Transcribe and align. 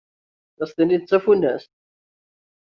Ad 0.61 0.67
s-tiniḍ 0.69 1.01
d 1.03 1.07
tafunast. 1.09 1.71